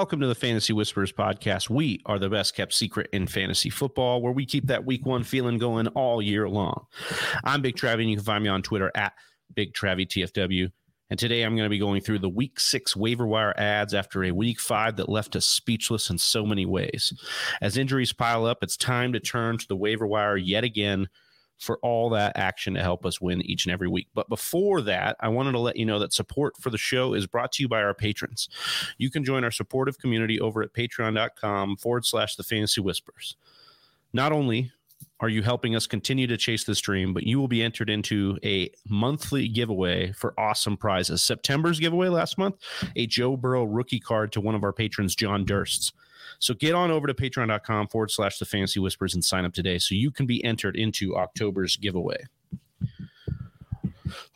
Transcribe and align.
Welcome 0.00 0.20
to 0.20 0.26
the 0.28 0.34
Fantasy 0.34 0.72
Whispers 0.72 1.12
podcast. 1.12 1.68
We 1.68 2.00
are 2.06 2.18
the 2.18 2.30
best 2.30 2.56
kept 2.56 2.72
secret 2.72 3.10
in 3.12 3.26
fantasy 3.26 3.68
football, 3.68 4.22
where 4.22 4.32
we 4.32 4.46
keep 4.46 4.68
that 4.68 4.86
week 4.86 5.04
one 5.04 5.24
feeling 5.24 5.58
going 5.58 5.88
all 5.88 6.22
year 6.22 6.48
long. 6.48 6.86
I'm 7.44 7.60
Big 7.60 7.76
Travie, 7.76 8.00
and 8.00 8.08
you 8.08 8.16
can 8.16 8.24
find 8.24 8.42
me 8.42 8.48
on 8.48 8.62
Twitter 8.62 8.90
at 8.94 9.12
Big 9.54 9.74
Travie 9.74 10.08
TFW. 10.08 10.72
And 11.10 11.18
today 11.18 11.42
I'm 11.42 11.54
going 11.54 11.66
to 11.66 11.70
be 11.70 11.78
going 11.78 12.00
through 12.00 12.20
the 12.20 12.30
week 12.30 12.58
six 12.58 12.96
waiver 12.96 13.26
wire 13.26 13.52
ads 13.58 13.92
after 13.92 14.24
a 14.24 14.30
week 14.30 14.58
five 14.58 14.96
that 14.96 15.10
left 15.10 15.36
us 15.36 15.46
speechless 15.46 16.08
in 16.08 16.16
so 16.16 16.46
many 16.46 16.64
ways. 16.64 17.12
As 17.60 17.76
injuries 17.76 18.14
pile 18.14 18.46
up, 18.46 18.62
it's 18.62 18.78
time 18.78 19.12
to 19.12 19.20
turn 19.20 19.58
to 19.58 19.68
the 19.68 19.76
waiver 19.76 20.06
wire 20.06 20.38
yet 20.38 20.64
again 20.64 21.08
for 21.60 21.78
all 21.82 22.10
that 22.10 22.36
action 22.36 22.74
to 22.74 22.82
help 22.82 23.04
us 23.04 23.20
win 23.20 23.42
each 23.42 23.66
and 23.66 23.72
every 23.72 23.88
week. 23.88 24.08
But 24.14 24.28
before 24.28 24.80
that, 24.82 25.16
I 25.20 25.28
wanted 25.28 25.52
to 25.52 25.58
let 25.58 25.76
you 25.76 25.84
know 25.84 25.98
that 25.98 26.12
support 26.12 26.56
for 26.58 26.70
the 26.70 26.78
show 26.78 27.14
is 27.14 27.26
brought 27.26 27.52
to 27.52 27.62
you 27.62 27.68
by 27.68 27.82
our 27.82 27.94
patrons. 27.94 28.48
You 28.98 29.10
can 29.10 29.24
join 29.24 29.44
our 29.44 29.50
supportive 29.50 29.98
community 29.98 30.40
over 30.40 30.62
at 30.62 30.72
patreon.com 30.72 31.76
forward 31.76 32.06
slash 32.06 32.36
the 32.36 32.42
fantasy 32.42 32.80
whispers. 32.80 33.36
Not 34.12 34.32
only 34.32 34.72
are 35.20 35.28
you 35.28 35.42
helping 35.42 35.76
us 35.76 35.86
continue 35.86 36.26
to 36.26 36.36
chase 36.36 36.64
this 36.64 36.80
dream, 36.80 37.12
but 37.12 37.24
you 37.24 37.38
will 37.38 37.48
be 37.48 37.62
entered 37.62 37.90
into 37.90 38.38
a 38.42 38.70
monthly 38.88 39.48
giveaway 39.48 40.12
for 40.12 40.32
awesome 40.38 40.78
prizes. 40.78 41.22
September's 41.22 41.78
giveaway 41.78 42.08
last 42.08 42.38
month, 42.38 42.56
a 42.96 43.06
Joe 43.06 43.36
Burrow 43.36 43.64
rookie 43.64 44.00
card 44.00 44.32
to 44.32 44.40
one 44.40 44.54
of 44.54 44.64
our 44.64 44.72
patrons, 44.72 45.14
John 45.14 45.44
Durst. 45.44 45.92
So 46.40 46.54
get 46.54 46.74
on 46.74 46.90
over 46.90 47.06
to 47.06 47.14
patreon.com 47.14 47.88
forward 47.88 48.10
slash 48.10 48.38
the 48.38 48.46
fantasy 48.46 48.80
whispers 48.80 49.14
and 49.14 49.22
sign 49.24 49.44
up 49.44 49.52
today 49.52 49.78
so 49.78 49.94
you 49.94 50.10
can 50.10 50.26
be 50.26 50.42
entered 50.42 50.74
into 50.74 51.14
October's 51.16 51.76
giveaway. 51.76 52.24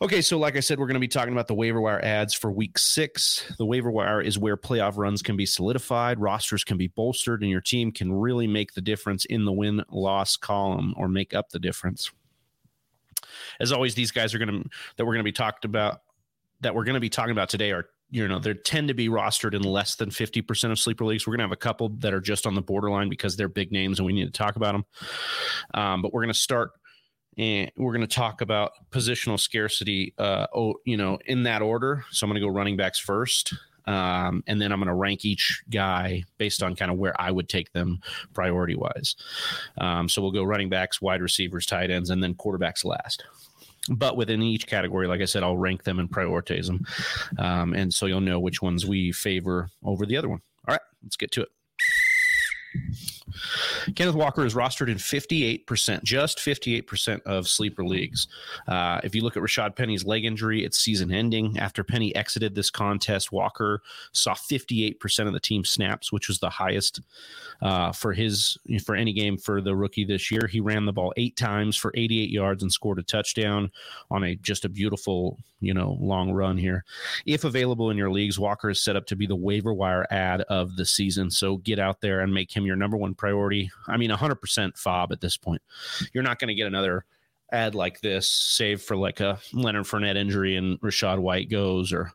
Okay, 0.01 0.21
so 0.21 0.37
like 0.37 0.55
I 0.55 0.59
said, 0.59 0.79
we're 0.79 0.85
going 0.85 0.95
to 0.95 0.99
be 0.99 1.07
talking 1.07 1.33
about 1.33 1.47
the 1.47 1.55
waiver 1.55 1.81
wire 1.81 2.03
ads 2.03 2.33
for 2.33 2.51
week 2.51 2.77
six. 2.77 3.51
The 3.57 3.65
waiver 3.65 3.89
wire 3.91 4.21
is 4.21 4.37
where 4.37 4.55
playoff 4.55 4.97
runs 4.97 5.21
can 5.21 5.35
be 5.35 5.45
solidified, 5.45 6.19
rosters 6.19 6.63
can 6.63 6.77
be 6.77 6.87
bolstered, 6.87 7.41
and 7.41 7.49
your 7.49 7.59
team 7.59 7.91
can 7.91 8.13
really 8.13 8.47
make 8.47 8.73
the 8.73 8.81
difference 8.81 9.25
in 9.25 9.43
the 9.43 9.51
win 9.51 9.83
loss 9.89 10.37
column 10.37 10.93
or 10.95 11.07
make 11.07 11.33
up 11.33 11.49
the 11.49 11.59
difference. 11.59 12.11
As 13.59 13.71
always, 13.71 13.95
these 13.95 14.11
guys 14.11 14.33
are 14.33 14.37
going 14.37 14.63
to 14.63 14.69
that 14.95 15.05
we're 15.05 15.13
going 15.13 15.23
to 15.23 15.23
be 15.23 15.31
talked 15.31 15.65
about 15.65 16.01
that 16.61 16.73
we're 16.73 16.85
going 16.85 16.95
to 16.95 17.01
be 17.01 17.09
talking 17.09 17.31
about 17.31 17.49
today 17.49 17.71
are 17.71 17.89
you 18.09 18.27
know, 18.27 18.39
they 18.39 18.53
tend 18.53 18.87
to 18.87 18.93
be 18.93 19.09
rostered 19.09 19.53
in 19.53 19.63
less 19.63 19.95
than 19.95 20.09
50% 20.09 20.71
of 20.71 20.79
sleeper 20.79 21.05
leagues. 21.05 21.25
We're 21.25 21.31
going 21.31 21.39
to 21.39 21.45
have 21.45 21.51
a 21.51 21.57
couple 21.57 21.89
that 21.99 22.13
are 22.13 22.21
just 22.21 22.45
on 22.45 22.55
the 22.55 22.61
borderline 22.61 23.09
because 23.09 23.35
they're 23.35 23.49
big 23.49 23.71
names 23.71 23.99
and 23.99 24.05
we 24.05 24.13
need 24.13 24.25
to 24.25 24.31
talk 24.31 24.55
about 24.55 24.73
them. 24.73 24.85
Um, 25.73 26.01
but 26.01 26.13
we're 26.13 26.21
going 26.21 26.33
to 26.33 26.39
start 26.39 26.71
and 27.37 27.71
we're 27.77 27.91
going 27.91 28.07
to 28.07 28.15
talk 28.15 28.41
about 28.41 28.71
positional 28.91 29.39
scarcity, 29.39 30.13
uh, 30.17 30.47
oh, 30.55 30.75
you 30.85 30.97
know, 30.97 31.19
in 31.25 31.43
that 31.43 31.61
order. 31.61 32.05
So 32.11 32.25
I'm 32.25 32.29
going 32.29 32.41
to 32.41 32.47
go 32.47 32.53
running 32.53 32.77
backs 32.77 32.99
first. 32.99 33.53
Um, 33.87 34.43
and 34.47 34.59
then 34.59 34.71
I'm 34.71 34.79
going 34.79 34.87
to 34.87 34.95
rank 34.95 35.25
each 35.25 35.63
guy 35.69 36.23
based 36.37 36.63
on 36.63 36.75
kind 36.75 36.89
of 36.89 36.97
where 36.97 37.19
I 37.21 37.29
would 37.29 37.49
take 37.49 37.71
them 37.71 37.99
priority 38.33 38.75
wise. 38.75 39.15
Um, 39.77 40.09
so 40.09 40.21
we'll 40.21 40.31
go 40.31 40.43
running 40.43 40.69
backs, 40.69 41.01
wide 41.01 41.21
receivers, 41.21 41.65
tight 41.65 41.91
ends, 41.91 42.09
and 42.09 42.23
then 42.23 42.33
quarterbacks 42.33 42.83
last 42.83 43.23
but 43.89 44.17
within 44.17 44.41
each 44.41 44.67
category, 44.67 45.07
like 45.07 45.21
I 45.21 45.25
said, 45.25 45.43
I'll 45.43 45.57
rank 45.57 45.83
them 45.83 45.99
and 45.99 46.09
prioritize 46.09 46.67
them. 46.67 46.85
Um, 47.37 47.73
and 47.73 47.93
so 47.93 48.05
you'll 48.05 48.21
know 48.21 48.39
which 48.39 48.61
ones 48.61 48.85
we 48.85 49.11
favor 49.11 49.69
over 49.83 50.05
the 50.05 50.17
other 50.17 50.29
one. 50.29 50.41
All 50.67 50.73
right, 50.73 50.81
let's 51.03 51.17
get 51.17 51.31
to 51.31 51.41
it. 51.43 51.49
Kenneth 53.95 54.15
Walker 54.15 54.45
is 54.45 54.53
rostered 54.53 54.89
in 54.89 54.97
58%, 54.97 56.03
just 56.03 56.37
58% 56.39 57.21
of 57.23 57.47
sleeper 57.47 57.85
leagues. 57.85 58.27
Uh, 58.67 59.01
if 59.03 59.15
you 59.15 59.21
look 59.21 59.37
at 59.37 59.43
Rashad 59.43 59.75
Penny's 59.75 60.05
leg 60.05 60.25
injury, 60.25 60.63
it's 60.63 60.77
season 60.77 61.11
ending. 61.11 61.57
After 61.57 61.83
Penny 61.83 62.15
exited 62.15 62.55
this 62.55 62.69
contest, 62.69 63.31
Walker 63.31 63.81
saw 64.11 64.33
58% 64.33 65.27
of 65.27 65.33
the 65.33 65.39
team 65.39 65.63
snaps, 65.65 66.11
which 66.11 66.27
was 66.27 66.39
the 66.39 66.49
highest 66.49 67.01
uh, 67.61 67.91
for 67.91 68.13
his 68.13 68.57
for 68.83 68.95
any 68.95 69.13
game 69.13 69.37
for 69.37 69.61
the 69.61 69.75
rookie 69.75 70.05
this 70.05 70.31
year. 70.31 70.47
He 70.47 70.59
ran 70.59 70.85
the 70.85 70.93
ball 70.93 71.13
eight 71.17 71.35
times 71.35 71.75
for 71.77 71.91
88 71.95 72.29
yards 72.29 72.63
and 72.63 72.71
scored 72.71 72.99
a 72.99 73.03
touchdown 73.03 73.71
on 74.11 74.23
a 74.23 74.35
just 74.35 74.65
a 74.65 74.69
beautiful, 74.69 75.37
you 75.59 75.73
know, 75.73 75.97
long 75.99 76.31
run 76.31 76.57
here. 76.57 76.83
If 77.25 77.43
available 77.43 77.89
in 77.89 77.97
your 77.97 78.11
leagues, 78.11 78.39
Walker 78.39 78.69
is 78.69 78.83
set 78.83 78.95
up 78.95 79.05
to 79.07 79.15
be 79.15 79.27
the 79.27 79.35
waiver 79.35 79.73
wire 79.73 80.05
ad 80.11 80.41
of 80.41 80.75
the 80.75 80.85
season. 80.85 81.31
So 81.31 81.57
get 81.57 81.79
out 81.79 82.01
there 82.01 82.21
and 82.21 82.33
make 82.33 82.55
him 82.55 82.65
your 82.65 82.75
number 82.75 82.97
one 82.97 83.15
priority. 83.25 83.71
I 83.87 83.97
mean, 83.97 84.11
100% 84.11 84.39
FAAB 84.39 85.11
at 85.11 85.19
this 85.19 85.35
point. 85.35 85.63
You're 86.13 86.23
not 86.23 86.37
going 86.37 86.49
to 86.49 86.53
get 86.53 86.67
another 86.67 87.05
ad 87.51 87.73
like 87.73 87.99
this, 88.01 88.29
save 88.29 88.83
for 88.83 88.95
like 88.95 89.19
a 89.19 89.39
Leonard 89.51 89.85
Fournette 89.85 90.15
injury 90.15 90.55
and 90.55 90.79
Rachaad 90.81 91.17
White 91.17 91.49
goes 91.49 91.91
or 91.91 92.11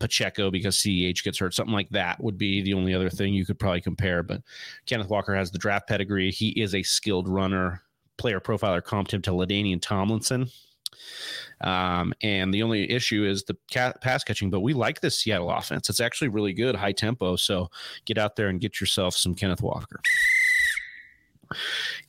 Pacheco 0.00 0.50
because 0.50 0.76
CEH 0.76 1.22
gets 1.22 1.38
hurt. 1.38 1.54
Something 1.54 1.72
like 1.72 1.90
that 1.90 2.20
would 2.20 2.36
be 2.36 2.62
the 2.62 2.74
only 2.74 2.94
other 2.94 3.10
thing 3.10 3.32
you 3.32 3.46
could 3.46 3.60
probably 3.60 3.80
compare. 3.80 4.24
But 4.24 4.42
Kenneth 4.86 5.08
Walker 5.08 5.36
has 5.36 5.52
the 5.52 5.58
draft 5.58 5.86
pedigree. 5.86 6.32
He 6.32 6.48
is 6.60 6.74
a 6.74 6.82
skilled 6.82 7.28
runner, 7.28 7.82
player 8.16 8.40
profiler 8.40 8.82
comped 8.82 9.12
him 9.12 9.22
to 9.22 9.30
LaDainian 9.30 9.80
Tomlinson. 9.80 10.48
Um, 11.60 12.14
and 12.22 12.52
the 12.52 12.62
only 12.62 12.90
issue 12.90 13.24
is 13.24 13.44
the 13.44 13.56
pass 14.00 14.24
catching, 14.24 14.50
but 14.50 14.60
we 14.60 14.72
like 14.72 15.00
this 15.00 15.20
Seattle 15.20 15.50
offense. 15.50 15.90
It's 15.90 16.00
actually 16.00 16.28
really 16.28 16.52
good, 16.52 16.74
high 16.74 16.92
tempo. 16.92 17.36
So 17.36 17.70
get 18.06 18.18
out 18.18 18.36
there 18.36 18.48
and 18.48 18.60
get 18.60 18.80
yourself 18.80 19.14
some 19.14 19.34
Kenneth 19.34 19.62
Walker. 19.62 20.00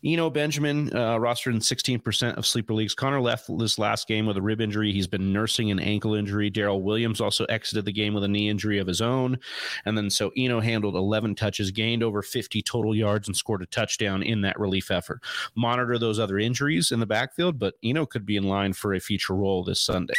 Eno 0.04 0.30
Benjamin 0.30 0.90
uh, 0.94 1.18
rostered 1.18 1.54
in 1.54 1.60
16% 1.60 2.38
of 2.38 2.46
sleeper 2.46 2.74
leagues. 2.74 2.94
Conner 2.94 3.22
left 3.22 3.46
this 3.58 3.78
last 3.80 4.08
game 4.08 4.26
with 4.26 4.38
a 4.38 4.42
rib 4.42 4.62
injury. 4.62 4.92
He's 4.92 5.08
been 5.08 5.34
nursing 5.34 5.72
an 5.72 5.80
ankle 5.80 6.16
injury. 6.16 6.50
Darrel 6.50 6.82
Williams 6.82 7.22
also 7.22 7.46
exited 7.46 7.86
the 7.86 7.92
game 7.92 8.14
with 8.14 8.24
a 8.24 8.28
knee 8.28 8.50
injury 8.50 8.80
of 8.80 8.88
his 8.88 9.02
own. 9.02 9.38
And 9.86 9.98
then 9.98 10.10
so 10.10 10.32
Eno 10.38 10.60
handled 10.60 10.96
11 10.96 11.36
touches, 11.36 11.72
gained 11.72 12.04
over 12.04 12.22
50 12.22 12.62
total 12.62 12.96
yards, 12.96 13.28
and 13.28 13.36
scored 13.36 13.62
a 13.62 13.68
touchdown 13.68 14.24
in 14.24 14.42
that 14.42 14.60
relief 14.60 14.92
effort. 14.92 15.22
Monitor 15.56 15.98
those 15.98 16.20
other 16.20 16.40
injuries 16.40 16.92
in 16.92 17.00
the 17.00 17.06
backfield, 17.06 17.60
but 17.60 17.76
Eno 17.84 18.06
could 18.06 18.26
be 18.26 18.38
in 18.38 18.44
line 18.44 18.74
for 18.74 18.94
a 18.94 19.00
future 19.00 19.36
role 19.36 19.64
this 19.64 19.82
Sunday. 19.82 20.14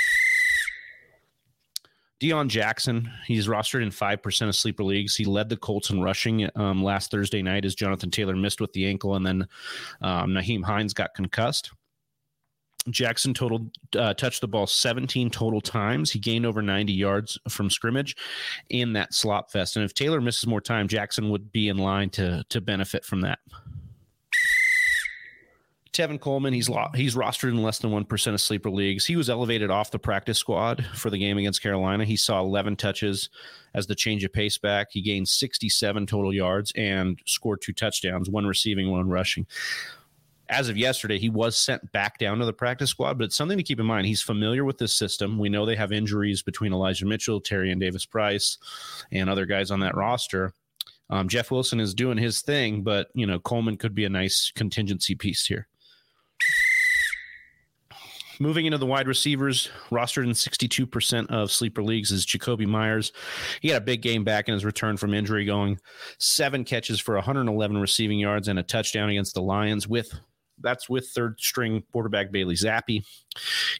Deon 2.22 2.46
Jackson, 2.46 3.10
he's 3.26 3.48
rostered 3.48 3.82
in 3.82 3.90
5% 3.90 4.48
of 4.48 4.54
sleeper 4.54 4.84
leagues. 4.84 5.16
He 5.16 5.24
led 5.24 5.48
the 5.48 5.56
Colts 5.56 5.90
in 5.90 6.00
rushing 6.00 6.48
um, 6.54 6.84
last 6.84 7.10
Thursday 7.10 7.42
night 7.42 7.64
as 7.64 7.74
Jonathan 7.74 8.12
Taylor 8.12 8.36
missed 8.36 8.60
with 8.60 8.72
the 8.74 8.86
ankle, 8.86 9.16
and 9.16 9.26
then 9.26 9.48
um, 10.02 10.30
Nyheim 10.30 10.62
Hines 10.62 10.94
got 10.94 11.14
concussed. 11.14 11.72
Jackson 12.90 13.34
total 13.34 13.68
uh, 13.96 14.14
touched 14.14 14.40
the 14.40 14.46
ball 14.46 14.68
17 14.68 15.30
total 15.30 15.60
times. 15.60 16.12
He 16.12 16.20
gained 16.20 16.46
over 16.46 16.62
90 16.62 16.92
yards 16.92 17.38
from 17.48 17.70
scrimmage 17.70 18.16
in 18.70 18.92
that 18.92 19.14
slop 19.14 19.50
fest. 19.50 19.74
And 19.74 19.84
if 19.84 19.92
Taylor 19.92 20.20
misses 20.20 20.46
more 20.46 20.60
time, 20.60 20.86
Jackson 20.86 21.30
would 21.30 21.50
be 21.50 21.68
in 21.68 21.78
line 21.78 22.10
to 22.10 22.44
to 22.48 22.60
benefit 22.60 23.04
from 23.04 23.20
that. 23.22 23.40
Tevin 25.92 26.18
Coleman, 26.18 26.54
he's 26.54 26.70
lo- 26.70 26.90
he's 26.94 27.14
rostered 27.14 27.50
in 27.50 27.62
less 27.62 27.78
than 27.78 27.90
one 27.90 28.04
percent 28.04 28.34
of 28.34 28.40
sleeper 28.40 28.70
leagues. 28.70 29.04
He 29.04 29.16
was 29.16 29.28
elevated 29.28 29.70
off 29.70 29.90
the 29.90 29.98
practice 29.98 30.38
squad 30.38 30.84
for 30.94 31.10
the 31.10 31.18
game 31.18 31.36
against 31.36 31.62
Carolina. 31.62 32.04
He 32.04 32.16
saw 32.16 32.40
11 32.40 32.76
touches 32.76 33.28
as 33.74 33.86
the 33.86 33.94
change 33.94 34.24
of 34.24 34.32
pace 34.32 34.56
back. 34.56 34.88
He 34.90 35.02
gained 35.02 35.28
67 35.28 36.06
total 36.06 36.32
yards 36.32 36.72
and 36.76 37.18
scored 37.26 37.60
two 37.60 37.74
touchdowns, 37.74 38.30
one 38.30 38.46
receiving, 38.46 38.90
one 38.90 39.08
rushing. 39.08 39.46
As 40.48 40.68
of 40.68 40.76
yesterday, 40.76 41.18
he 41.18 41.30
was 41.30 41.56
sent 41.56 41.92
back 41.92 42.18
down 42.18 42.38
to 42.38 42.46
the 42.46 42.52
practice 42.52 42.90
squad, 42.90 43.18
but 43.18 43.24
it's 43.24 43.36
something 43.36 43.56
to 43.56 43.64
keep 43.64 43.80
in 43.80 43.86
mind. 43.86 44.06
He's 44.06 44.22
familiar 44.22 44.64
with 44.64 44.78
this 44.78 44.94
system. 44.94 45.38
We 45.38 45.48
know 45.48 45.64
they 45.64 45.76
have 45.76 45.92
injuries 45.92 46.42
between 46.42 46.72
Elijah 46.72 47.06
Mitchell, 47.06 47.40
Tyrion 47.40 47.80
Davis-Price, 47.80 48.58
and 49.12 49.30
other 49.30 49.46
guys 49.46 49.70
on 49.70 49.80
that 49.80 49.94
roster. 49.94 50.52
Um, 51.10 51.28
Jeff 51.28 51.50
Wilson 51.50 51.80
is 51.80 51.94
doing 51.94 52.16
his 52.16 52.40
thing, 52.40 52.82
but 52.82 53.08
you 53.14 53.26
know 53.26 53.38
Coleman 53.38 53.76
could 53.76 53.94
be 53.94 54.06
a 54.06 54.10
nice 54.10 54.50
contingency 54.54 55.14
piece 55.14 55.44
here. 55.44 55.68
Moving 58.42 58.66
into 58.66 58.76
the 58.76 58.86
wide 58.86 59.06
receivers, 59.06 59.70
rostered 59.92 60.24
in 60.24 60.30
62% 60.30 61.30
of 61.30 61.52
sleeper 61.52 61.80
leagues 61.80 62.10
is 62.10 62.26
Jakobi 62.26 62.66
Meyers. 62.66 63.12
He 63.60 63.68
had 63.68 63.80
a 63.80 63.84
big 63.84 64.02
game 64.02 64.24
back 64.24 64.48
in 64.48 64.54
his 64.54 64.64
return 64.64 64.96
from 64.96 65.14
injury, 65.14 65.44
going 65.44 65.78
seven 66.18 66.64
catches 66.64 66.98
for 66.98 67.14
111 67.14 67.78
receiving 67.78 68.18
yards 68.18 68.48
and 68.48 68.58
a 68.58 68.64
touchdown 68.64 69.10
against 69.10 69.34
the 69.34 69.42
Lions 69.42 69.86
with 69.86 70.12
that's 70.58 70.88
with 70.88 71.08
third 71.08 71.38
string 71.38 71.84
quarterback 71.92 72.32
Bailey 72.32 72.56
Zappe. 72.56 73.04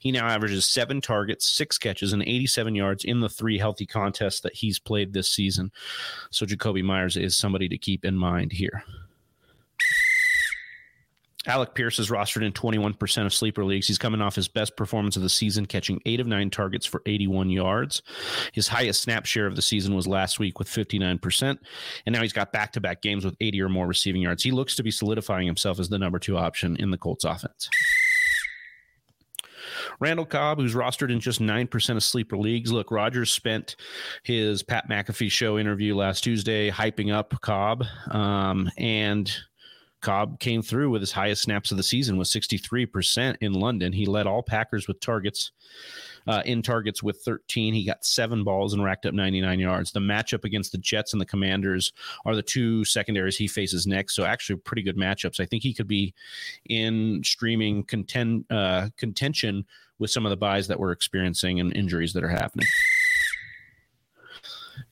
He 0.00 0.12
now 0.12 0.28
averages 0.28 0.64
seven 0.64 1.00
targets, 1.00 1.50
six 1.50 1.76
catches, 1.76 2.12
and 2.12 2.22
87 2.22 2.76
yards 2.76 3.02
in 3.02 3.18
the 3.18 3.28
three 3.28 3.58
healthy 3.58 3.84
contests 3.84 4.42
that 4.42 4.54
he's 4.54 4.78
played 4.78 5.12
this 5.12 5.28
season. 5.28 5.72
So 6.30 6.46
Jakobi 6.46 6.84
Meyers 6.84 7.16
is 7.16 7.36
somebody 7.36 7.68
to 7.68 7.78
keep 7.78 8.04
in 8.04 8.16
mind 8.16 8.52
here. 8.52 8.84
Alec 11.46 11.74
Pierce 11.74 11.98
is 11.98 12.10
rostered 12.10 12.44
in 12.44 12.52
21% 12.52 13.26
of 13.26 13.34
sleeper 13.34 13.64
leagues. 13.64 13.88
He's 13.88 13.98
coming 13.98 14.20
off 14.20 14.36
his 14.36 14.46
best 14.46 14.76
performance 14.76 15.16
of 15.16 15.22
the 15.22 15.28
season, 15.28 15.66
catching 15.66 16.00
eight 16.06 16.20
of 16.20 16.26
nine 16.26 16.50
targets 16.50 16.86
for 16.86 17.02
81 17.04 17.50
yards. 17.50 18.02
His 18.52 18.68
highest 18.68 19.02
snap 19.02 19.26
share 19.26 19.46
of 19.46 19.56
the 19.56 19.62
season 19.62 19.94
was 19.94 20.06
last 20.06 20.38
week 20.38 20.58
with 20.58 20.68
59%. 20.68 21.58
And 22.06 22.14
now 22.14 22.22
he's 22.22 22.32
got 22.32 22.52
back 22.52 22.72
to 22.72 22.80
back 22.80 23.02
games 23.02 23.24
with 23.24 23.36
80 23.40 23.62
or 23.62 23.68
more 23.68 23.86
receiving 23.86 24.22
yards. 24.22 24.44
He 24.44 24.52
looks 24.52 24.76
to 24.76 24.82
be 24.84 24.92
solidifying 24.92 25.46
himself 25.46 25.80
as 25.80 25.88
the 25.88 25.98
number 25.98 26.20
two 26.20 26.38
option 26.38 26.76
in 26.76 26.90
the 26.90 26.98
Colts 26.98 27.24
offense. 27.24 27.68
Randall 30.00 30.26
Cobb, 30.26 30.58
who's 30.58 30.74
rostered 30.74 31.12
in 31.12 31.20
just 31.20 31.40
9% 31.40 31.96
of 31.96 32.02
sleeper 32.02 32.36
leagues. 32.36 32.72
Look, 32.72 32.90
Rodgers 32.90 33.30
spent 33.30 33.76
his 34.22 34.62
Pat 34.62 34.88
McAfee 34.88 35.30
show 35.30 35.58
interview 35.58 35.94
last 35.94 36.22
Tuesday 36.24 36.70
hyping 36.70 37.12
up 37.12 37.40
Cobb. 37.40 37.84
Um, 38.10 38.70
and 38.76 39.32
Cobb 40.02 40.38
came 40.40 40.62
through 40.62 40.90
with 40.90 41.00
his 41.00 41.12
highest 41.12 41.42
snaps 41.42 41.70
of 41.70 41.76
the 41.76 41.82
season 41.82 42.16
with 42.16 42.28
63% 42.28 43.36
in 43.40 43.54
London. 43.54 43.92
He 43.92 44.04
led 44.04 44.26
all 44.26 44.42
Packers 44.42 44.86
with 44.86 45.00
targets 45.00 45.52
uh, 46.26 46.42
in 46.44 46.62
targets 46.62 47.02
with 47.02 47.22
13. 47.24 47.74
He 47.74 47.84
got 47.84 48.04
seven 48.04 48.44
balls 48.44 48.72
and 48.72 48.84
racked 48.84 49.06
up 49.06 49.14
99 49.14 49.58
yards. 49.58 49.92
The 49.92 50.00
matchup 50.00 50.44
against 50.44 50.72
the 50.72 50.78
Jets 50.78 51.12
and 51.12 51.20
the 51.20 51.26
Commanders 51.26 51.92
are 52.24 52.36
the 52.36 52.42
two 52.42 52.84
secondaries 52.84 53.36
he 53.36 53.48
faces 53.48 53.86
next. 53.86 54.14
So 54.14 54.24
actually, 54.24 54.56
pretty 54.56 54.82
good 54.82 54.96
matchups. 54.96 55.40
I 55.40 55.46
think 55.46 55.62
he 55.62 55.74
could 55.74 55.88
be 55.88 56.14
in 56.68 57.22
streaming 57.24 57.84
contend, 57.84 58.44
uh, 58.50 58.90
contention 58.96 59.64
with 59.98 60.10
some 60.10 60.26
of 60.26 60.30
the 60.30 60.36
buys 60.36 60.68
that 60.68 60.78
we're 60.78 60.92
experiencing 60.92 61.60
and 61.60 61.74
injuries 61.76 62.12
that 62.12 62.24
are 62.24 62.28
happening. 62.28 62.66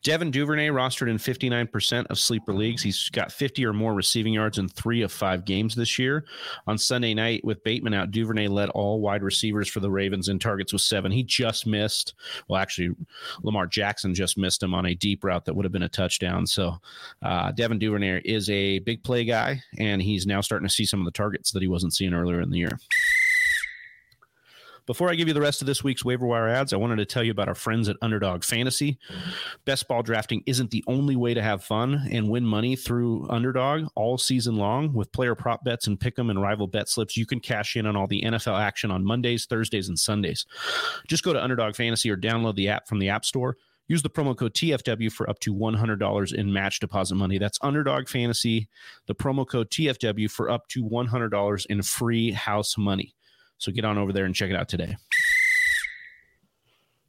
Devin 0.03 0.31
Duvernay 0.31 0.69
rostered 0.69 1.11
in 1.11 1.19
59% 1.19 2.07
of 2.07 2.19
sleeper 2.19 2.55
leagues. 2.55 2.83
He's 2.83 3.11
got 3.11 3.31
50 3.33 3.67
or 3.67 3.73
more 3.73 3.93
receiving 3.93 4.33
yards 4.33 4.57
in 4.57 4.69
three 4.69 5.03
of 5.03 5.13
five 5.13 5.45
games 5.45 5.75
this 5.75 5.99
year. 5.99 6.25
On 6.67 6.79
Sunday 6.79 7.13
night, 7.13 7.45
with 7.45 7.63
Bateman 7.65 7.93
out, 7.93 8.11
Duvernay 8.11 8.49
led 8.49 8.71
all 8.71 9.01
wide 9.01 9.23
receivers 9.23 9.69
for 9.69 9.81
the 9.81 9.91
Ravens 9.91 10.29
in 10.29 10.39
targets 10.39 10.73
with 10.73 10.83
seven. 10.83 11.13
He 11.13 11.23
just 11.23 11.67
missed, 11.67 12.15
well, 12.49 12.61
actually, 12.61 12.95
Lamar 13.43 13.67
Jackson 13.67 14.15
just 14.15 14.39
missed 14.39 14.63
him 14.63 14.75
on 14.75 14.87
a 14.87 14.95
deep 14.95 15.23
route 15.23 15.45
that 15.45 15.55
would 15.55 15.65
have 15.65 15.73
been 15.73 15.83
a 15.83 15.89
touchdown. 15.89 16.47
So 16.47 16.79
uh, 17.23 17.53
Devin 17.53 17.79
Duvernay 17.79 18.23
is 18.25 18.49
a 18.49 18.79
big 18.81 19.05
play 19.05 19.25
guy, 19.25 19.63
and 19.79 20.01
he's 20.01 20.27
now 20.27 20.41
starting 20.41 20.67
to 20.67 20.75
see 20.75 20.87
some 20.87 21.01
of 21.01 21.05
the 21.05 21.11
targets 21.11 21.53
that 21.53 21.63
he 21.63 21.69
wasn't 21.69 21.93
seeing 21.93 22.15
earlier 22.15 22.41
in 22.41 22.51
the 22.51 22.59
year. 22.59 22.79
Before 24.87 25.11
I 25.11 25.15
give 25.15 25.29
you 25.29 25.35
the 25.35 25.41
rest 25.41 25.61
of 25.61 25.67
this 25.67 25.85
week's 25.85 26.05
waiver 26.05 26.27
wire 26.27 26.49
ads, 26.49 26.73
I 26.73 26.77
wanted 26.77 26.97
to 26.97 27.05
tell 27.05 27.23
you 27.23 27.31
about 27.31 27.49
our 27.49 27.55
friends 27.55 27.89
at 27.89 27.97
Underdog 28.03 28.45
Fantasy. 28.45 28.99
Best 29.65 29.87
ball 29.89 30.03
drafting 30.03 30.43
isn't 30.47 30.71
the 30.71 30.85
only 30.87 31.17
way 31.17 31.35
to 31.35 31.43
have 31.43 31.63
fun 31.63 32.09
and 32.11 32.29
win 32.29 32.45
money 32.45 32.77
through 32.77 33.27
Underdog 33.29 33.89
all 33.95 34.19
season 34.19 34.57
long 34.57 34.93
with 34.93 35.13
player 35.13 35.35
prop 35.35 35.65
bets 35.65 35.87
and 35.87 36.01
pick 36.01 36.19
'em 36.19 36.31
and 36.31 36.41
rival 36.41 36.67
bet 36.67 36.89
slips. 36.89 37.17
You 37.17 37.27
can 37.27 37.41
cash 37.41 37.77
in 37.77 37.87
on 37.87 37.97
all 37.97 38.07
the 38.07 38.23
NFL 38.25 38.57
action 38.57 38.91
on 38.91 39.05
Mondays, 39.05 39.47
Thursdays, 39.47 39.89
and 39.89 39.99
Sundays. 39.99 40.47
Just 41.07 41.23
go 41.23 41.33
to 41.33 41.43
Underdog 41.43 41.77
Fantasy 41.77 42.11
or 42.11 42.17
download 42.17 42.57
the 42.57 42.69
app 42.69 42.89
from 42.89 42.99
the 42.99 43.09
App 43.09 43.25
Store. 43.25 43.57
Use 43.89 44.03
the 44.03 44.11
promo 44.11 44.37
code 44.37 44.55
TFW 44.55 45.11
for 45.11 45.29
up 45.29 45.41
to 45.41 45.53
$100 45.53 46.33
in 46.33 46.53
match 46.53 46.79
deposit 46.79 47.17
money. 47.17 47.39
That's 47.39 47.59
Underdog 47.61 48.09
Fantasy, 48.09 48.69
the 49.07 49.17
promo 49.17 49.45
code 49.45 49.69
TFW 49.69 50.31
for 50.31 50.49
up 50.49 50.69
to 50.69 50.85
$100 50.85 51.67
in 51.67 51.83
free 51.83 52.31
house 52.31 52.79
money. 52.79 53.17
So 53.61 53.71
get 53.71 53.85
on 53.85 53.99
over 53.99 54.13
there 54.13 54.25
and 54.25 54.35
check 54.35 54.51
it 54.51 54.57
out 54.57 54.69
today. 54.69 54.97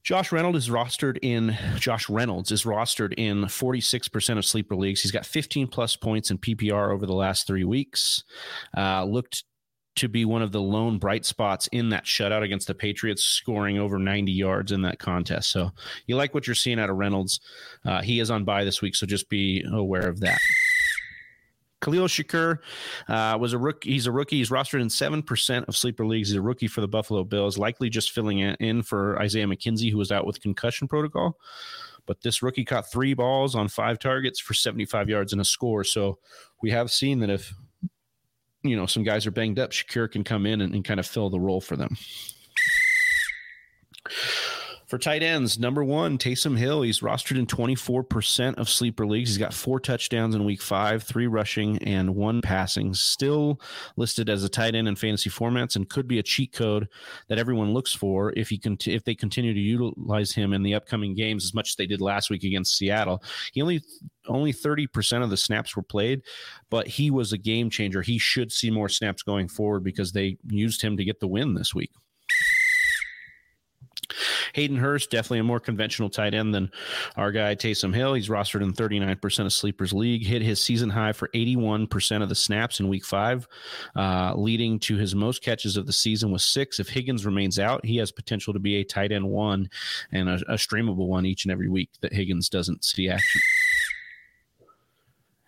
Josh 0.04 0.32
Reynolds 0.32 0.58
is 0.58 0.70
rostered 0.70 1.18
in 1.22 1.58
Josh 1.78 2.10
Reynolds 2.10 2.52
is 2.52 2.64
rostered 2.64 3.14
in 3.18 3.44
46% 3.44 4.38
of 4.38 4.46
sleeper 4.46 4.76
leagues. 4.76 5.02
He's 5.02 5.12
got 5.12 5.26
15 5.26 5.68
plus 5.68 5.96
points 5.96 6.32
in 6.32 6.38
PPR 6.38 6.92
over 6.92 7.06
the 7.06 7.14
last 7.14 7.48
three 7.48 7.64
weeks. 7.64 8.24
Uh, 8.76 9.06
looked 9.06 9.44
to 9.96 10.10
be 10.10 10.26
one 10.26 10.42
of 10.42 10.52
the 10.52 10.62
lone 10.62 10.98
bright 10.98 11.26
spots 11.26 11.68
in 11.68 11.90
that 11.90 12.06
shutout 12.06 12.44
against 12.44 12.68
the 12.68 12.74
Patriots, 12.74 13.24
scoring 13.24 13.78
over 13.78 14.00
90 14.00 14.32
yards 14.32 14.72
in 14.72 14.82
that 14.82 15.00
contest. 15.00 15.52
So 15.52 15.72
you 16.08 16.16
like 16.16 16.34
what 16.34 16.48
you're 16.48 16.56
seeing 16.56 16.80
out 16.80 16.90
of 16.90 16.98
Reynolds. 16.98 17.40
Uh, 17.86 18.02
he 18.02 18.20
is 18.20 18.32
on 18.32 18.44
bye 18.44 18.64
this 18.64 18.82
week, 18.82 18.96
so 18.96 19.06
just 19.06 19.30
be 19.30 19.64
aware 19.72 20.08
of 20.08 20.20
that. 20.22 20.40
Khalil 21.82 22.08
Shakir 22.08 22.60
uh, 23.08 23.38
was 23.40 23.54
a 23.54 23.58
rookie. 23.58 23.92
He's 23.92 24.08
a 24.08 24.12
rookie. 24.12 24.38
He's 24.38 24.50
rostered 24.50 24.82
in 24.82 24.90
seven 24.90 25.22
percent 25.24 25.66
of 25.68 25.76
sleeper 25.76 26.06
leagues. 26.06 26.30
He's 26.30 26.38
a 26.38 26.42
rookie 26.42 26.68
for 26.68 26.82
the 26.82 26.88
Buffalo 26.88 27.24
Bills, 27.24 27.58
likely 27.58 27.90
just 27.90 28.12
filling 28.12 28.40
in 28.40 28.84
for 28.84 29.20
Isaiah 29.20 29.48
McKenzie, 29.48 29.92
who 29.92 29.98
was 29.98 30.12
out 30.12 30.26
with 30.26 30.42
concussion 30.42 30.88
protocol. 30.88 31.38
But 32.06 32.22
this 32.22 32.42
rookie 32.42 32.66
caught 32.66 32.92
three 32.92 33.14
balls 33.14 33.56
on 33.56 33.68
five 33.68 34.00
targets 34.00 34.40
for 34.40 34.54
75 34.54 35.10
yards 35.10 35.34
and 35.34 35.42
a 35.42 35.46
score. 35.46 35.84
So 35.84 36.20
we 36.62 36.72
have 36.72 36.92
seen 36.92 37.20
that 37.20 37.30
if 37.30 37.54
you 38.64 38.76
know 38.76 38.86
some 38.86 39.04
guys 39.04 39.26
are 39.26 39.32
banged 39.32 39.60
up, 39.60 39.72
Shakir 39.72 40.12
can 40.12 40.24
come 40.24 40.46
in 40.46 40.62
and, 40.62 40.74
and 40.74 40.86
kind 40.86 41.00
of 41.00 41.06
fill 41.06 41.30
the 41.30 41.40
role 41.40 41.62
for 41.62 41.76
them. 41.76 41.98
For 44.92 44.98
tight 44.98 45.24
ends, 45.24 45.58
number 45.58 45.86
one, 45.86 46.18
Taysom 46.18 46.58
Hill. 46.58 46.82
He's 46.82 47.00
rostered 47.00 47.40
in 47.40 47.46
24% 47.46 48.56
of 48.56 48.68
sleeper 48.68 49.08
leagues. 49.08 49.30
He's 49.30 49.38
got 49.38 49.54
four 49.54 49.80
touchdowns 49.80 50.36
in 50.36 50.44
week 50.44 50.62
five, 50.62 51.02
three 51.02 51.28
rushing, 51.28 51.82
and 51.84 52.14
one 52.14 52.42
passing. 52.42 52.94
Still 52.94 53.62
listed 53.96 54.30
as 54.30 54.44
a 54.44 54.50
tight 54.50 54.76
end 54.76 54.90
in 54.90 54.98
fantasy 54.98 55.30
formats 55.30 55.78
and 55.78 55.88
could 55.90 56.10
be 56.10 56.20
a 56.20 56.24
cheat 56.24 56.52
code 56.52 56.90
that 57.30 57.40
everyone 57.40 57.74
looks 57.74 57.94
for 57.94 58.34
if 58.36 58.50
he 58.50 58.58
can 58.58 58.78
if 58.86 59.06
they 59.06 59.16
continue 59.16 59.54
to 59.54 59.60
utilize 59.62 60.34
him 60.34 60.52
in 60.52 60.62
the 60.62 60.76
upcoming 60.76 61.16
games 61.16 61.46
as 61.46 61.54
much 61.54 61.70
as 61.70 61.76
they 61.78 61.88
did 61.88 62.02
last 62.02 62.30
week 62.30 62.44
against 62.44 62.76
Seattle. 62.76 63.24
He 63.54 63.62
only 63.62 63.82
only 64.28 64.52
30% 64.52 65.24
of 65.24 65.30
the 65.30 65.38
snaps 65.38 65.74
were 65.74 65.84
played, 65.84 66.22
but 66.70 66.86
he 66.86 67.10
was 67.12 67.32
a 67.32 67.38
game 67.38 67.70
changer. 67.70 68.02
He 68.02 68.18
should 68.18 68.52
see 68.52 68.70
more 68.70 68.90
snaps 68.90 69.24
going 69.24 69.48
forward 69.48 69.86
because 69.86 70.12
they 70.12 70.36
used 70.50 70.82
him 70.82 70.98
to 70.98 71.06
get 71.06 71.22
the 71.22 71.30
win 71.30 71.54
this 71.54 71.74
week. 71.74 71.92
Hayden 74.54 74.78
Hurst, 74.78 75.10
definitely 75.10 75.40
a 75.40 75.44
more 75.44 75.60
conventional 75.60 76.10
tight 76.10 76.34
end 76.34 76.54
than 76.54 76.72
our 77.16 77.32
guy 77.32 77.56
Taysom 77.56 77.94
Hill. 77.94 78.14
He's 78.14 78.30
rostered 78.30 78.62
in 78.62 78.74
39% 78.74 79.46
of 79.46 79.54
Sleepers 79.54 79.94
League, 79.94 80.26
hit 80.26 80.42
his 80.42 80.62
season 80.62 80.90
high 80.90 81.14
for 81.14 81.30
81% 81.30 82.24
of 82.24 82.30
the 82.30 82.36
snaps 82.36 82.80
in 82.80 82.88
week 82.88 83.06
five, 83.06 83.48
uh, 83.96 84.34
leading 84.36 84.80
to 84.80 84.98
his 84.98 85.16
most 85.16 85.42
catches 85.42 85.78
of 85.78 85.86
the 85.86 85.94
season 85.94 86.32
with 86.32 86.42
six. 86.42 86.80
If 86.80 86.90
Higgins 86.90 87.26
remains 87.26 87.60
out, 87.60 87.86
he 87.86 87.98
has 87.98 88.12
potential 88.12 88.54
to 88.54 88.60
be 88.60 88.78
a 88.78 88.84
tight 88.84 89.12
end 89.12 89.28
one 89.28 89.70
and 90.12 90.30
a, 90.30 90.36
a 90.48 90.56
streamable 90.56 91.08
one 91.08 91.26
each 91.26 91.46
and 91.46 91.52
every 91.52 91.70
week 91.70 91.90
that 92.02 92.14
Higgins 92.14 92.50
doesn't 92.50 92.84
see 92.84 93.10
action. 93.10 93.42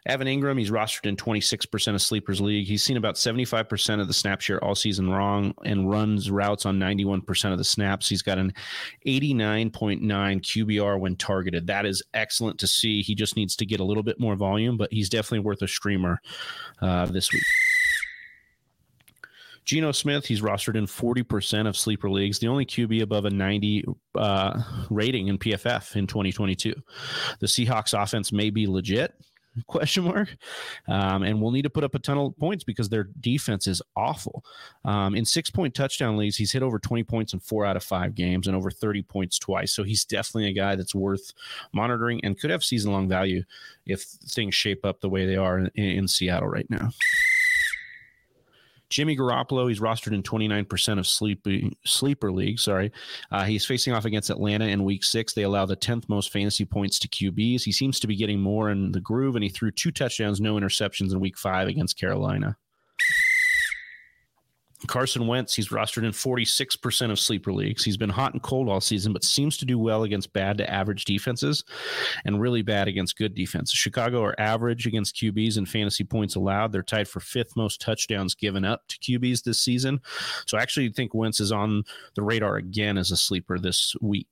Evan 0.05 0.27
Engram, 0.27 0.59
he's 0.59 0.69
rostered 0.69 1.05
in 1.05 1.15
26% 1.15 1.93
of 1.93 2.01
Sleepers 2.01 2.41
League. 2.41 2.67
He's 2.67 2.83
seen 2.83 2.97
about 2.97 3.15
75% 3.15 4.01
of 4.01 4.07
the 4.07 4.13
snap 4.13 4.41
share 4.41 4.61
all 4.63 4.75
season 4.75 5.07
long 5.07 5.53
and 5.63 5.89
runs 5.89 6.29
routes 6.29 6.65
on 6.65 6.77
91% 6.77 7.51
of 7.51 7.57
the 7.57 7.63
snaps. 7.63 8.09
He's 8.09 8.21
got 8.21 8.37
an 8.37 8.53
89.9 9.07 10.01
QBR 10.01 10.99
when 10.99 11.15
targeted. 11.15 11.67
That 11.67 11.85
is 11.85 12.03
excellent 12.13 12.59
to 12.59 12.67
see. 12.67 13.01
He 13.01 13.15
just 13.15 13.37
needs 13.37 13.55
to 13.55 13.65
get 13.65 13.79
a 13.79 13.85
little 13.85 14.03
bit 14.03 14.19
more 14.19 14.35
volume, 14.35 14.75
but 14.75 14.91
he's 14.91 15.09
definitely 15.09 15.39
worth 15.39 15.61
a 15.61 15.67
streamer 15.69 16.19
uh, 16.81 17.05
this 17.05 17.31
week. 17.31 17.43
Geno 19.65 19.93
Smith, 19.93 20.25
he's 20.25 20.41
rostered 20.41 20.75
in 20.75 20.85
40% 20.85 21.67
of 21.67 21.77
sleeper 21.77 22.09
leagues, 22.09 22.39
the 22.39 22.47
only 22.47 22.65
QB 22.65 23.01
above 23.01 23.23
a 23.23 23.29
90 23.29 23.85
uh, 24.15 24.61
rating 24.89 25.29
in 25.29 25.37
PFF 25.37 25.95
in 25.95 26.07
2022. 26.07 26.73
The 27.39 27.47
Seahawks 27.47 27.97
offense 27.97 28.33
may 28.33 28.49
be 28.49 28.67
legit, 28.67 29.13
question 29.67 30.03
mark. 30.03 30.35
Um, 30.87 31.23
and 31.23 31.41
we'll 31.41 31.51
need 31.51 31.63
to 31.63 31.69
put 31.69 31.83
up 31.83 31.95
a 31.95 31.99
ton 31.99 32.17
of 32.17 32.37
points 32.37 32.63
because 32.63 32.89
their 32.89 33.05
defense 33.19 33.67
is 33.67 33.81
awful. 33.95 34.43
Um, 34.85 35.15
in 35.15 35.25
six 35.25 35.49
point 35.49 35.73
touchdown 35.73 36.17
leagues 36.17 36.37
he's 36.37 36.51
hit 36.51 36.63
over 36.63 36.79
20 36.79 37.03
points 37.03 37.33
in 37.33 37.39
four 37.39 37.65
out 37.65 37.75
of 37.75 37.83
five 37.83 38.15
games 38.15 38.47
and 38.47 38.55
over 38.55 38.71
30 38.71 39.03
points 39.03 39.37
twice. 39.37 39.73
So 39.73 39.83
he's 39.83 40.05
definitely 40.05 40.49
a 40.49 40.53
guy 40.53 40.75
that's 40.75 40.95
worth 40.95 41.33
monitoring 41.73 42.19
and 42.23 42.39
could 42.39 42.49
have 42.49 42.63
season 42.63 42.91
long 42.91 43.07
value 43.07 43.43
if 43.85 44.03
things 44.03 44.55
shape 44.55 44.85
up 44.85 45.01
the 45.01 45.09
way 45.09 45.25
they 45.25 45.35
are 45.35 45.59
in, 45.59 45.67
in 45.75 46.07
seattle 46.07 46.47
right 46.47 46.69
now 46.69 46.89
Jimmy 48.93 49.17
Garoppolo, 49.17 49.67
he's 49.67 49.79
rostered 49.79 50.13
in 50.13 50.21
29% 50.21 50.99
of 50.99 51.07
sleepy, 51.07 51.75
sleeper 51.83 52.31
league. 52.31 52.59
Sorry. 52.59 52.91
Uh, 53.31 53.43
he's 53.43 53.65
facing 53.65 53.91
off 53.91 54.05
against 54.05 54.29
Atlanta 54.29 54.67
in 54.67 54.83
week 54.83 55.03
six. 55.03 55.33
They 55.33 55.41
allow 55.41 55.65
the 55.65 55.75
10th 55.75 56.07
most 56.09 56.31
fantasy 56.31 56.63
points 56.63 56.99
to 56.99 57.07
QBs. 57.07 57.63
He 57.63 57.71
seems 57.71 57.99
to 57.99 58.05
be 58.05 58.15
getting 58.15 58.39
more 58.39 58.69
in 58.69 58.91
the 58.91 59.01
groove, 59.01 59.35
and 59.35 59.43
he 59.43 59.49
threw 59.49 59.71
two 59.71 59.89
touchdowns, 59.89 60.39
no 60.39 60.53
interceptions 60.57 61.11
in 61.11 61.19
week 61.19 61.39
five 61.39 61.67
against 61.67 61.99
Carolina. 61.99 62.55
Carson 64.87 65.27
Wentz, 65.27 65.53
he's 65.53 65.69
rostered 65.69 66.03
in 66.03 66.11
46% 66.11 67.11
of 67.11 67.19
sleeper 67.19 67.53
leagues. 67.53 67.83
He's 67.83 67.97
been 67.97 68.09
hot 68.09 68.33
and 68.33 68.41
cold 68.41 68.69
all 68.69 68.81
season, 68.81 69.13
but 69.13 69.23
seems 69.23 69.57
to 69.57 69.65
do 69.65 69.79
well 69.79 70.03
against 70.03 70.33
bad 70.33 70.57
to 70.57 70.69
average 70.69 71.05
defenses 71.05 71.63
and 72.25 72.41
really 72.41 72.61
bad 72.61 72.87
against 72.87 73.17
good 73.17 73.35
defenses. 73.35 73.75
Chicago 73.75 74.23
are 74.23 74.39
average 74.39 74.85
against 74.85 75.15
QBs 75.15 75.57
and 75.57 75.67
fantasy 75.67 76.03
points 76.03 76.35
allowed. 76.35 76.71
They're 76.71 76.83
tied 76.83 77.07
for 77.07 77.19
fifth 77.19 77.55
most 77.55 77.81
touchdowns 77.81 78.35
given 78.35 78.65
up 78.65 78.87
to 78.89 78.97
QBs 78.99 79.43
this 79.43 79.59
season. 79.59 79.99
So 80.47 80.57
I 80.57 80.61
actually 80.61 80.89
think 80.89 81.13
Wentz 81.13 81.39
is 81.39 81.51
on 81.51 81.83
the 82.15 82.23
radar 82.23 82.57
again 82.57 82.97
as 82.97 83.11
a 83.11 83.17
sleeper 83.17 83.59
this 83.59 83.95
week. 84.01 84.27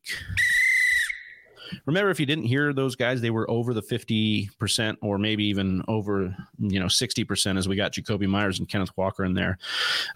Remember, 1.85 2.09
if 2.09 2.19
you 2.19 2.25
didn't 2.25 2.45
hear 2.45 2.73
those 2.73 2.95
guys, 2.95 3.21
they 3.21 3.29
were 3.29 3.49
over 3.49 3.73
the 3.73 3.81
50% 3.81 4.97
or 5.01 5.17
maybe 5.17 5.45
even 5.45 5.83
over, 5.87 6.35
you 6.59 6.79
know, 6.79 6.85
60% 6.85 7.57
as 7.57 7.67
we 7.67 7.75
got 7.75 7.93
Jakobi 7.93 8.27
Meyers 8.27 8.59
and 8.59 8.67
Kenneth 8.67 8.91
Walker 8.97 9.23
in 9.23 9.33
there. 9.33 9.57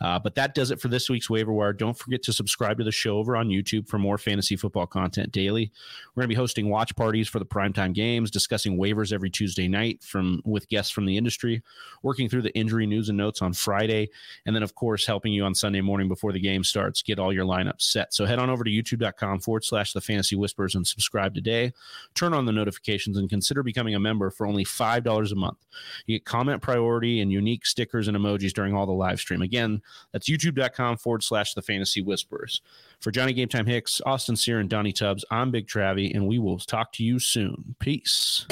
Uh, 0.01 0.19
but 0.19 0.35
that 0.35 0.55
does 0.55 0.71
it 0.71 0.79
for 0.79 0.87
this 0.87 1.09
week's 1.09 1.29
waiver 1.29 1.53
wire. 1.53 1.73
Don't 1.73 1.97
forget 1.97 2.23
to 2.23 2.33
subscribe 2.33 2.77
to 2.77 2.83
the 2.83 2.91
show 2.91 3.17
over 3.17 3.35
on 3.35 3.49
YouTube 3.49 3.87
for 3.87 3.97
more 3.97 4.17
fantasy 4.17 4.55
football 4.55 4.87
content 4.87 5.31
daily. 5.31 5.71
We're 6.15 6.21
going 6.21 6.29
to 6.29 6.35
be 6.35 6.39
hosting 6.39 6.69
watch 6.69 6.95
parties 6.95 7.27
for 7.27 7.39
the 7.39 7.45
primetime 7.45 7.93
games, 7.93 8.31
discussing 8.31 8.77
waivers 8.77 9.11
every 9.13 9.29
Tuesday 9.29 9.67
night 9.67 10.03
from 10.03 10.41
with 10.45 10.67
guests 10.69 10.91
from 10.91 11.05
the 11.05 11.17
industry, 11.17 11.61
working 12.03 12.29
through 12.29 12.43
the 12.43 12.55
injury 12.57 12.85
news 12.85 13.09
and 13.09 13.17
notes 13.17 13.41
on 13.41 13.53
Friday, 13.53 14.09
and 14.45 14.55
then, 14.55 14.63
of 14.63 14.75
course, 14.75 15.05
helping 15.05 15.33
you 15.33 15.43
on 15.43 15.55
Sunday 15.55 15.81
morning 15.81 16.07
before 16.07 16.31
the 16.31 16.39
game 16.39 16.63
starts, 16.63 17.01
get 17.01 17.19
all 17.19 17.33
your 17.33 17.45
lineups 17.45 17.81
set. 17.81 18.13
So 18.13 18.25
head 18.25 18.39
on 18.39 18.49
over 18.49 18.63
to 18.63 18.71
youtube.com 18.71 19.39
forward 19.39 19.63
slash 19.63 19.93
the 19.93 20.01
fantasy 20.01 20.35
whispers 20.35 20.75
and 20.75 20.85
subscribe 20.85 21.33
today. 21.45 21.73
Turn 22.15 22.33
on 22.33 22.45
the 22.45 22.51
notifications 22.51 23.17
and 23.17 23.29
consider 23.29 23.63
becoming 23.63 23.95
a 23.95 23.99
member 23.99 24.29
for 24.29 24.45
only 24.47 24.65
$5 24.65 25.31
a 25.31 25.35
month. 25.35 25.57
You 26.05 26.17
get 26.17 26.25
comment 26.25 26.61
priority 26.61 27.21
and 27.21 27.31
unique 27.31 27.65
stickers 27.65 28.07
and 28.07 28.17
emojis 28.17 28.53
during 28.53 28.73
all 28.73 28.85
the 28.85 28.91
live 28.91 29.19
stream. 29.19 29.41
Again, 29.41 29.81
that's 30.11 30.29
youtube.com 30.29 30.97
forward 30.97 31.23
slash 31.23 31.53
the 31.53 31.61
fantasy 31.61 32.01
whispers. 32.01 32.61
For 32.99 33.11
Johnny 33.11 33.33
Game 33.33 33.49
Time 33.49 33.67
Hicks, 33.67 34.01
Austin 34.05 34.35
Sear, 34.35 34.59
and 34.59 34.69
Donnie 34.69 34.93
Tubbs, 34.93 35.23
I'm 35.29 35.51
Big 35.51 35.67
Travie, 35.67 36.13
and 36.13 36.27
we 36.27 36.39
will 36.39 36.57
talk 36.57 36.91
to 36.93 37.03
you 37.03 37.19
soon. 37.19 37.75
Peace. 37.79 38.45